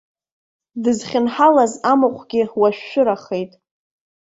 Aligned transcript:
Дызхьынҳалаз 0.83 1.73
амахәгьы 1.91 2.41
уашәшәырахеит. 2.59 3.51